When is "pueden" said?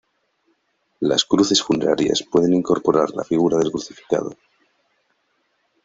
2.31-2.55